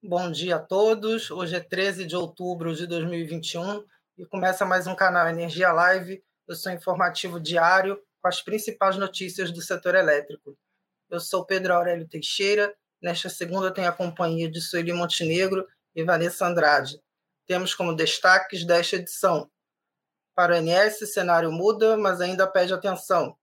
[0.00, 1.28] Bom dia a todos.
[1.28, 3.84] Hoje é 13 de outubro de 2021
[4.16, 9.50] e começa mais um canal Energia Live, o seu informativo diário com as principais notícias
[9.50, 10.56] do setor elétrico.
[11.10, 12.72] Eu sou Pedro Aurélio Teixeira.
[13.02, 15.66] Nesta segunda tenho a companhia de Sueli Montenegro
[15.96, 17.02] e Vanessa Andrade.
[17.44, 19.50] Temos como destaques desta edição.
[20.32, 23.36] Para o NS, cenário muda, mas ainda pede atenção.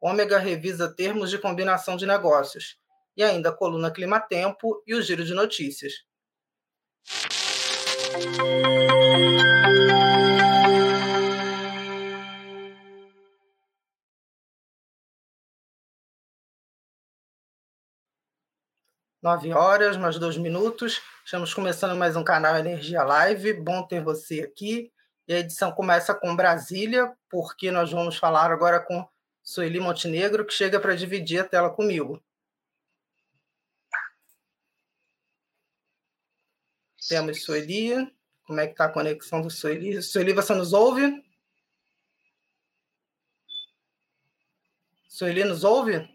[0.00, 2.78] Ômega revisa termos de combinação de negócios
[3.16, 6.04] e ainda a coluna Clima Tempo e o giro de notícias.
[19.22, 21.02] Nove horas, mais dois minutos.
[21.24, 23.54] Estamos começando mais um canal Energia Live.
[23.54, 24.92] Bom ter você aqui.
[25.26, 29.04] E a edição começa com Brasília, porque nós vamos falar agora com
[29.42, 32.22] Sueli Montenegro, que chega para dividir a tela comigo.
[37.08, 38.12] Temos Sueli.
[38.44, 40.02] Como é que está a conexão do Sueli?
[40.02, 41.24] Sueli, você nos ouve?
[45.08, 46.08] Sueli, nos ouve?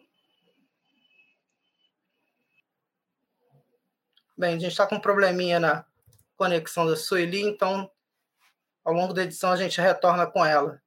[4.38, 5.86] Bem, a gente está com um probleminha na
[6.36, 7.90] conexão da Sueli, então
[8.84, 10.82] ao longo da edição a gente retorna com ela.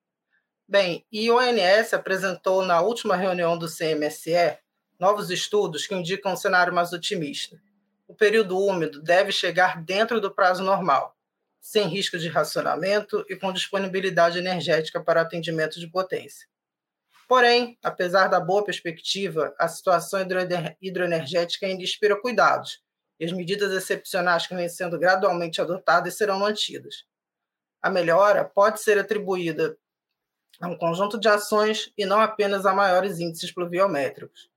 [0.66, 4.58] Bem, e o ONS apresentou na última reunião do CMSE
[4.98, 7.60] novos estudos que indicam um cenário mais otimista
[8.06, 11.16] o período úmido deve chegar dentro do prazo normal,
[11.60, 16.46] sem risco de racionamento e com disponibilidade energética para atendimento de potência.
[17.26, 20.20] Porém, apesar da boa perspectiva, a situação
[20.80, 22.82] hidroenergética ainda inspira cuidados,
[23.18, 27.04] e as medidas excepcionais que vêm sendo gradualmente adotadas serão mantidas.
[27.80, 29.76] A melhora pode ser atribuída
[30.60, 34.50] a um conjunto de ações e não apenas a maiores índices pluviométricos.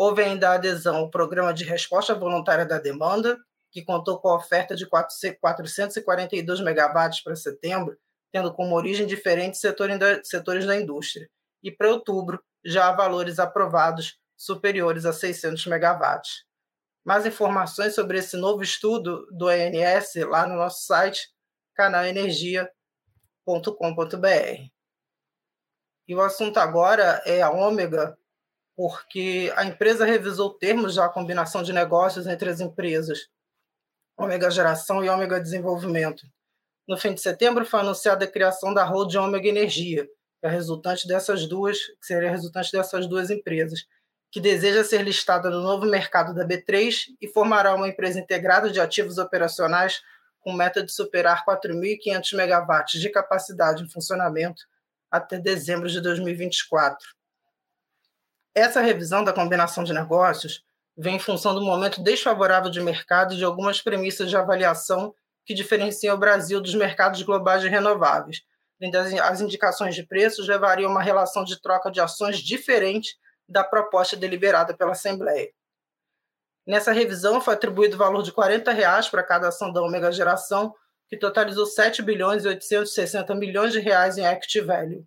[0.00, 3.36] Houve ainda a adesão ao Programa de Resposta Voluntária da Demanda,
[3.72, 7.98] que contou com a oferta de 442 megawatts para setembro,
[8.30, 11.28] tendo como origem diferentes setores da indústria.
[11.64, 16.44] E para outubro, já há valores aprovados superiores a 600 megawatts.
[17.04, 21.28] Mais informações sobre esse novo estudo do ANS lá no nosso site
[21.74, 22.70] canalenergia.com.br.
[26.06, 28.16] E o assunto agora é a Ômega
[28.78, 33.28] porque a empresa revisou termos da combinação de negócios entre as empresas
[34.16, 36.24] Ômega Geração e Ômega Desenvolvimento.
[36.86, 41.08] No fim de setembro foi anunciada a criação da Hold Ômega Energia, que é resultante
[41.08, 43.84] dessas duas, que seria resultante dessas duas empresas,
[44.30, 48.78] que deseja ser listada no novo mercado da B3 e formará uma empresa integrada de
[48.78, 50.00] ativos operacionais
[50.38, 54.62] com meta de superar 4.500 megawatts de capacidade em funcionamento
[55.10, 57.17] até dezembro de 2024.
[58.58, 60.64] Essa revisão da combinação de negócios
[60.96, 65.14] vem em função do momento desfavorável de mercado e de algumas premissas de avaliação
[65.46, 68.42] que diferenciam o Brasil dos mercados globais de renováveis.
[69.22, 73.16] As indicações de preços levariam a uma relação de troca de ações diferente
[73.48, 75.52] da proposta deliberada pela Assembleia.
[76.66, 80.74] Nessa revisão, foi atribuído o valor de 40 reais para cada ação da Omega Geração,
[81.08, 85.06] que totalizou 7 bilhões e 860 milhões de reais em equity value.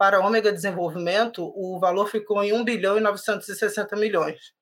[0.00, 4.54] Para Ômega Desenvolvimento, o valor ficou em 1 bilhão e 960 milhões.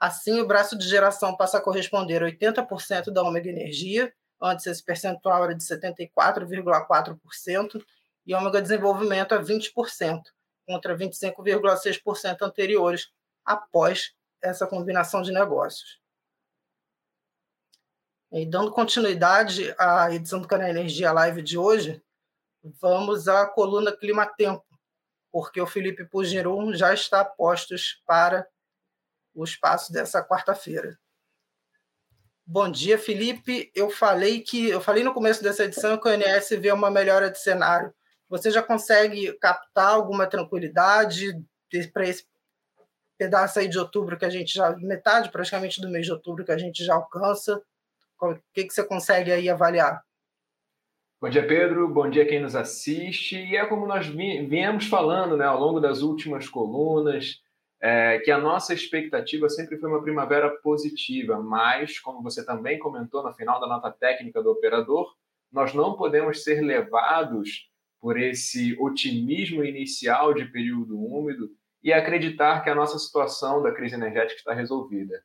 [0.00, 4.12] Assim, o braço de geração passa a corresponder a 80% da Ômega Energia,
[4.42, 7.80] antes esse percentual era de 74,4%,
[8.26, 10.20] e Ômega Desenvolvimento a 20%,
[10.66, 13.12] contra 25,6% anteriores,
[13.44, 14.12] após
[14.42, 16.00] essa combinação de negócios.
[18.32, 22.02] E dando continuidade à edição do Canal Energia Live de hoje,
[22.80, 24.64] vamos à coluna Clima Tempo,
[25.30, 28.46] porque o Felipe Pugirum já está postos para
[29.34, 30.98] o espaço dessa quarta-feira.
[32.46, 33.70] Bom dia, Felipe.
[33.74, 37.30] Eu falei que eu falei no começo dessa edição que o INS vê uma melhora
[37.30, 37.92] de cenário.
[38.28, 41.42] Você já consegue captar alguma tranquilidade
[41.92, 42.26] para esse
[43.18, 46.52] pedaço aí de outubro que a gente já metade praticamente do mês de outubro que
[46.52, 47.62] a gente já alcança?
[48.20, 50.02] O que, que você consegue aí avaliar?
[51.24, 51.88] Bom dia, Pedro.
[51.88, 53.34] Bom dia quem nos assiste.
[53.34, 57.40] E é como nós viemos falando né, ao longo das últimas colunas,
[57.80, 63.22] é, que a nossa expectativa sempre foi uma primavera positiva, mas, como você também comentou
[63.22, 65.14] no final da nota técnica do operador,
[65.50, 67.70] nós não podemos ser levados
[68.02, 71.48] por esse otimismo inicial de período úmido
[71.82, 75.22] e acreditar que a nossa situação da crise energética está resolvida.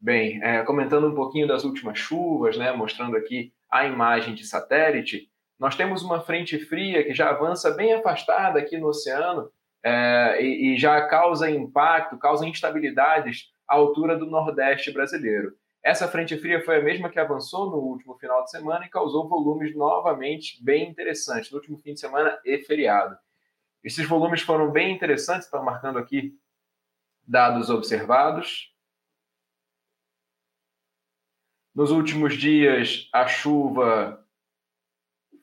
[0.00, 5.30] Bem, é, comentando um pouquinho das últimas chuvas, né, mostrando aqui a imagem de satélite,
[5.62, 9.48] nós temos uma frente fria que já avança bem afastada aqui no oceano
[9.80, 15.56] é, e, e já causa impacto, causa instabilidades à altura do Nordeste brasileiro.
[15.80, 19.28] Essa frente fria foi a mesma que avançou no último final de semana e causou
[19.28, 23.16] volumes novamente bem interessantes no último fim de semana e feriado.
[23.84, 26.36] Esses volumes foram bem interessantes, estão marcando aqui
[27.24, 28.74] dados observados.
[31.72, 34.21] Nos últimos dias, a chuva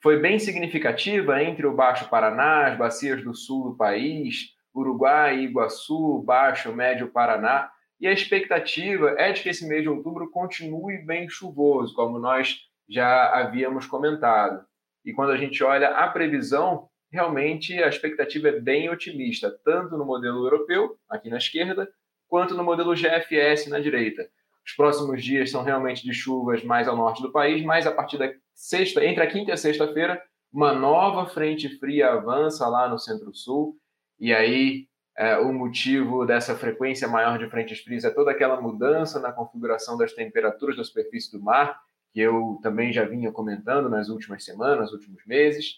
[0.01, 6.23] foi bem significativa entre o Baixo Paraná, as bacias do sul do país, Uruguai, Iguaçu,
[6.25, 7.69] Baixo, Médio Paraná.
[7.99, 12.57] E a expectativa é de que esse mês de outubro continue bem chuvoso, como nós
[12.87, 14.65] já havíamos comentado.
[15.03, 20.05] E quando a gente olha a previsão, realmente a expectativa é bem otimista, tanto no
[20.05, 21.89] modelo europeu, aqui na esquerda,
[22.27, 24.29] quanto no modelo GFS na direita.
[24.65, 28.17] Os próximos dias são realmente de chuvas mais ao norte do país, mas a partir
[28.17, 30.21] da sexta, entre a quinta e a sexta-feira,
[30.51, 33.75] uma nova frente fria avança lá no centro-sul,
[34.19, 39.19] e aí é, o motivo dessa frequência maior de frentes frias é toda aquela mudança
[39.19, 41.77] na configuração das temperaturas da superfície do mar,
[42.13, 45.75] que eu também já vinha comentando nas últimas semanas, nos últimos meses.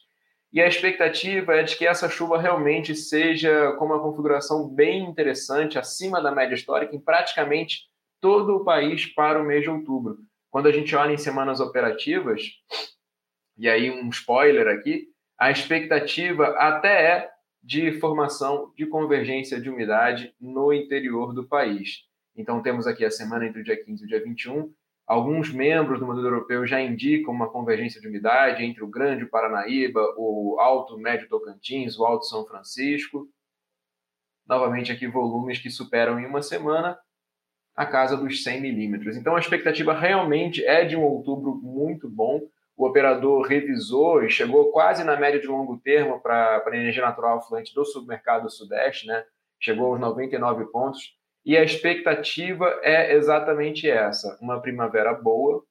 [0.54, 5.80] E a expectativa é de que essa chuva realmente seja com uma configuração bem interessante,
[5.80, 7.90] acima da média histórica, em praticamente
[8.22, 10.20] todo o país para o mês de outubro.
[10.50, 12.44] Quando a gente olha em semanas operativas,
[13.58, 15.08] e aí um spoiler aqui,
[15.38, 17.32] a expectativa até é
[17.64, 22.06] de formação de convergência de umidade no interior do país.
[22.36, 24.74] Então, temos aqui a semana entre o dia 15 e o dia 21.
[25.06, 30.02] Alguns membros do modelo europeu já indicam uma convergência de umidade entre o Grande Paranaíba,
[30.18, 33.28] o Alto Médio Tocantins, o Alto São Francisco.
[34.48, 36.98] Novamente, aqui volumes que superam em uma semana
[37.82, 39.18] a casa dos 100 milímetros.
[39.18, 42.42] Então, a expectativa realmente é de um outubro muito bom.
[42.78, 47.46] O operador revisou e chegou quase na média de longo termo para a energia natural
[47.48, 49.24] fluente do submercado sudeste, né?
[49.60, 51.16] chegou aos 99 pontos.
[51.46, 55.64] E a expectativa é exatamente essa: uma primavera boa,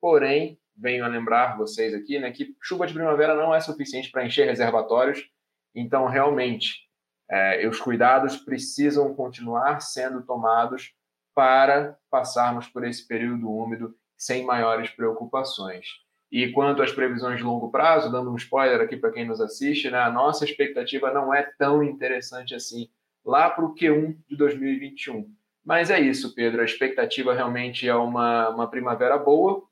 [0.00, 4.24] porém, venho a lembrar vocês aqui né, que chuva de primavera não é suficiente para
[4.24, 5.28] encher reservatórios,
[5.74, 6.84] então, realmente,
[7.28, 10.94] é, os cuidados precisam continuar sendo tomados
[11.34, 15.86] para passarmos por esse período úmido sem maiores preocupações.
[16.30, 19.90] E quanto às previsões de longo prazo, dando um spoiler aqui para quem nos assiste,
[19.90, 22.88] né, a nossa expectativa não é tão interessante assim
[23.24, 25.30] lá para o Q1 de 2021.
[25.64, 26.60] Mas é isso, Pedro.
[26.60, 29.62] A expectativa realmente é uma, uma primavera boa,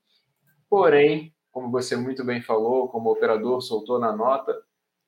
[0.69, 4.57] porém, como você muito bem falou, como o operador soltou na nota,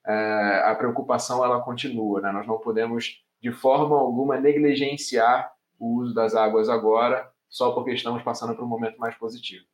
[0.06, 2.22] é, a preocupação ela continua.
[2.22, 2.32] Né?
[2.32, 8.24] Nós não podemos, de forma alguma, negligenciar o uso das águas agora, só porque estamos
[8.24, 9.66] passando por um momento mais positivo.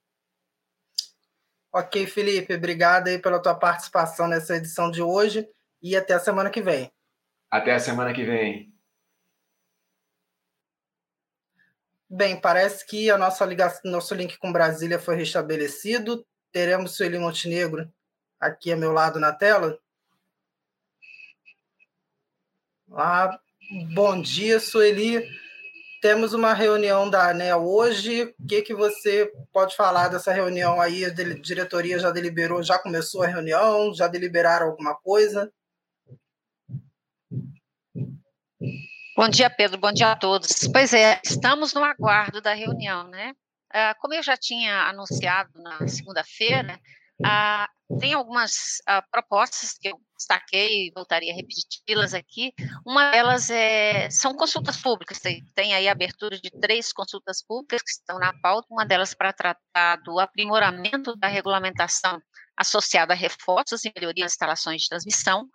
[1.74, 5.48] Ok, Felipe, obrigado aí pela tua participação nessa edição de hoje
[5.82, 6.92] e até a semana que vem.
[7.50, 8.74] Até a semana que vem.
[12.10, 16.26] Bem, parece que a nossa ligação, nosso link com Brasília foi restabelecido.
[16.52, 17.90] Teremos Sueli Montenegro
[18.42, 19.80] aqui a meu lado na tela.
[22.92, 23.40] Ah,
[23.94, 25.24] bom dia, Sueli.
[26.02, 28.34] Temos uma reunião da ANEL hoje.
[28.40, 31.06] O que, que você pode falar dessa reunião aí?
[31.06, 33.94] A diretoria já deliberou, já começou a reunião?
[33.94, 35.54] Já deliberaram alguma coisa?
[39.16, 39.78] Bom dia, Pedro.
[39.78, 40.68] Bom dia a todos.
[40.74, 43.36] Pois é, estamos no aguardo da reunião, né?
[43.72, 46.80] Ah, como eu já tinha anunciado na segunda-feira,
[47.26, 47.68] ah,
[48.00, 52.54] tem algumas uh, propostas que eu destaquei e voltaria a repeti-las aqui.
[52.86, 57.82] Uma delas é, são consultas públicas, tem, tem aí a abertura de três consultas públicas
[57.82, 62.22] que estão na pauta, uma delas para tratar do aprimoramento da regulamentação
[62.62, 65.48] associada a reforços e melhoria nas instalações de transmissão.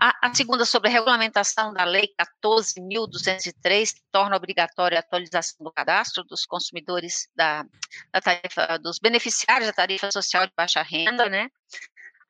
[0.00, 2.08] A, a, segunda sobre a regulamentação da Lei
[2.42, 7.64] 14.203, que torna obrigatória a atualização do cadastro dos consumidores da,
[8.12, 11.48] da tarifa, dos beneficiários da tarifa social de baixa renda, né?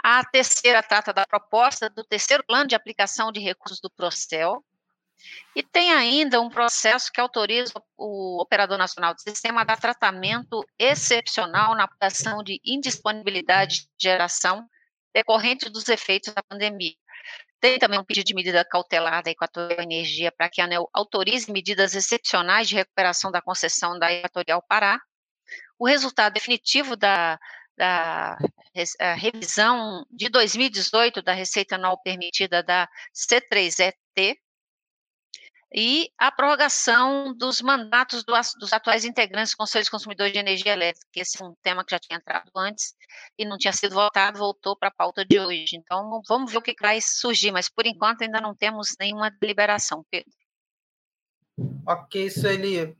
[0.02, 4.62] A terceira trata da proposta do terceiro plano de aplicação de recursos do Procel,
[5.54, 10.64] e tem ainda um processo que autoriza o Operador Nacional do Sistema a dar tratamento
[10.78, 14.66] excepcional na aplicação de indisponibilidade de geração
[15.14, 16.94] decorrente dos efeitos da pandemia.
[17.60, 21.50] Tem também um pedido de medida cautelar da Equatorial Energia para que a ANEL autorize
[21.50, 25.00] medidas excepcionais de recuperação da concessão da Equatorial Pará.
[25.78, 27.38] O resultado definitivo da,
[27.76, 28.36] da
[29.16, 34.36] revisão de 2018 da receita anual permitida da C3ET,
[35.76, 40.72] e a prorrogação dos mandatos do, dos atuais integrantes do Conselho de Consumidores de Energia
[40.72, 42.94] Elétrica, que esse é um tema que já tinha entrado antes
[43.36, 45.74] e não tinha sido votado, voltou para a pauta de hoje.
[45.74, 50.04] Então, vamos ver o que vai surgir, mas por enquanto ainda não temos nenhuma deliberação,
[50.08, 50.30] Pedro.
[51.84, 52.96] Ok, Sueli.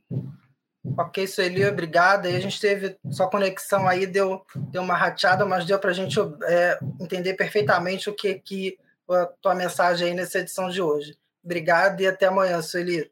[0.97, 2.29] Ok, Sueli, obrigada.
[2.29, 5.93] E a gente teve sua conexão aí, deu, deu uma rateada, mas deu para a
[5.93, 8.77] gente é, entender perfeitamente o que, que
[9.09, 11.17] a tua mensagem aí nessa edição de hoje.
[11.45, 13.11] Obrigada e até amanhã, Sueli.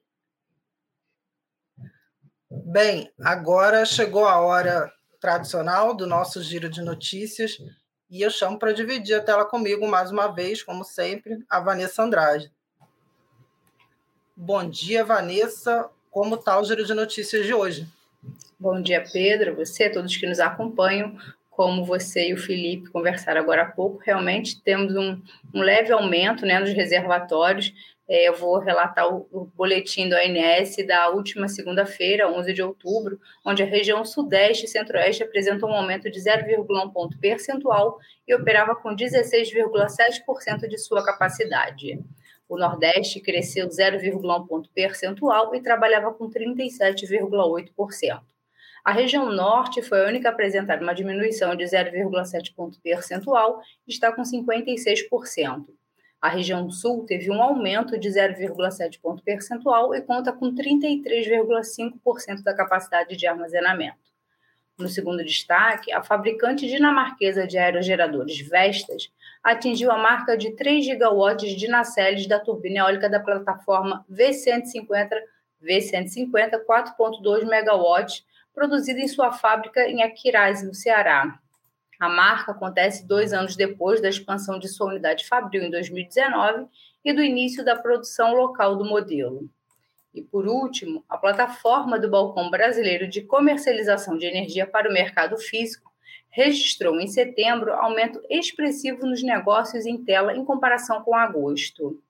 [2.49, 7.59] Bem, agora chegou a hora tradicional do nosso giro de notícias
[8.09, 12.01] e eu chamo para dividir a tela comigo mais uma vez, como sempre, a Vanessa
[12.01, 12.51] Andrade.
[14.35, 15.87] Bom dia, Vanessa.
[16.09, 17.87] Como está o giro de notícias de hoje?
[18.59, 21.17] Bom dia, Pedro, você, todos que nos acompanham.
[21.51, 25.21] Como você e o Felipe conversaram agora há pouco, realmente temos um,
[25.53, 27.71] um leve aumento né, nos reservatórios.
[28.07, 33.63] É, eu vou relatar o, boletim do ANS da última segunda-feira, 11 de outubro, onde
[33.63, 38.93] a região Sudeste e Centro-Oeste apresentou um aumento de 0,1 ponto percentual e operava com
[38.93, 41.97] 16,7% de sua capacidade.
[42.49, 48.21] O Nordeste cresceu 0,1 ponto percentual e trabalhava com 37,8%.
[48.83, 53.91] A região Norte foi a única a apresentar uma diminuição de 0,7 ponto percentual e
[53.91, 55.67] está com 56%.
[56.23, 62.55] A região Sul teve um aumento de 0,7 ponto percentual e conta com 33,5% da
[62.55, 63.97] capacidade de armazenamento.
[64.77, 69.11] No segundo destaque, a fabricante dinamarquesa de aerogeradores Vestas
[69.43, 75.09] atingiu a marca de 3 gigawatts de nacelles da turbina eólica da plataforma V150,
[75.61, 81.37] V150 4.2 megawatts, produzida em sua fábrica em Aquiraz, no Ceará.
[82.03, 86.65] A marca acontece dois anos depois da expansão de sua unidade fabril em 2019
[87.05, 89.49] e do início da produção local do modelo.
[90.13, 95.37] E, por último, a plataforma do Balcão Brasileiro de Comercialização de Energia para o Mercado
[95.37, 95.93] Físico
[96.29, 102.03] registrou em setembro aumento expressivo nos negócios em tela em comparação com agosto.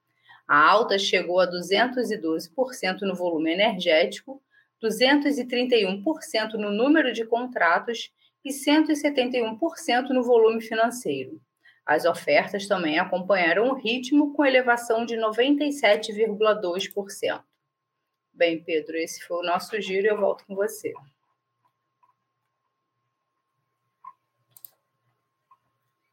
[0.47, 4.41] A alta chegou a 212% no volume energético,
[4.81, 8.11] 231% no número de contratos
[8.43, 11.39] e 171% no volume financeiro.
[11.85, 17.43] As ofertas também acompanharam o ritmo com elevação de 97,2%.
[18.33, 20.93] Bem, Pedro, esse foi o nosso giro e eu volto com você.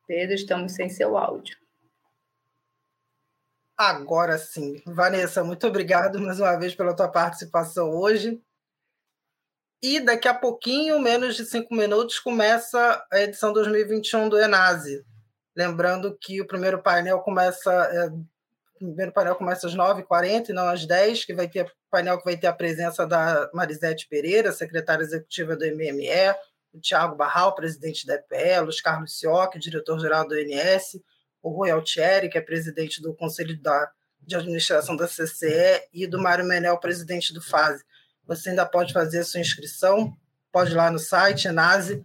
[0.07, 1.57] Pedro, estamos sem seu áudio.
[3.79, 4.83] Agora sim.
[4.85, 8.43] Vanessa, muito obrigado mais uma vez pela tua participação hoje.
[9.83, 15.05] E daqui a pouquinho, menos de cinco minutos, começa a edição 2021 do Enase.
[15.57, 18.11] Lembrando que o primeiro painel começa, é,
[18.77, 22.37] primeiro painel começa às 9h40 e não às 10 que vai ter painel que vai
[22.37, 26.35] ter a presença da Marisete Pereira, secretária executiva do MME,
[26.73, 31.01] o Tiago Barral, presidente da EPE, Luiz Carlos Sioc, diretor-geral do INS,
[31.43, 36.21] o Rui Altieri, que é presidente do Conselho da, de Administração da CCE, e do
[36.21, 37.83] Mário Menel, presidente do FASE.
[38.31, 40.17] Você ainda pode fazer a sua inscrição,
[40.51, 42.05] pode ir lá no site enase.com.br.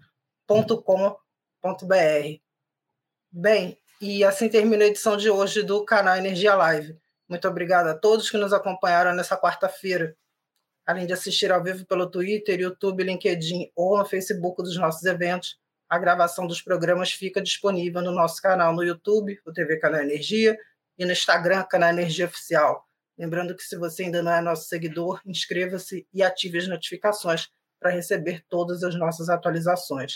[3.32, 7.00] Bem, e assim termina a edição de hoje do canal Energia Live.
[7.30, 10.18] Muito obrigada a todos que nos acompanharam nessa quarta-feira
[10.86, 15.58] além de assistir ao vivo pelo Twitter, YouTube, LinkedIn ou no Facebook dos nossos eventos,
[15.90, 20.58] a gravação dos programas fica disponível no nosso canal no YouTube, o TV Canal Energia,
[20.98, 22.88] e no Instagram, Canal Energia Oficial.
[23.18, 27.48] Lembrando que se você ainda não é nosso seguidor, inscreva-se e ative as notificações
[27.80, 30.16] para receber todas as nossas atualizações.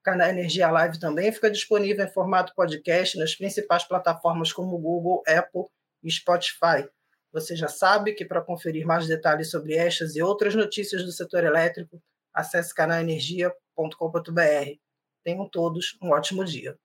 [0.00, 5.22] O canal Energia Live também fica disponível em formato podcast nas principais plataformas como Google,
[5.28, 5.64] Apple
[6.02, 6.88] e Spotify.
[7.32, 11.44] Você já sabe que para conferir mais detalhes sobre estas e outras notícias do setor
[11.44, 12.02] elétrico,
[12.34, 14.78] acesse canalenergia.com.br.
[15.22, 16.76] Tenham todos um ótimo dia.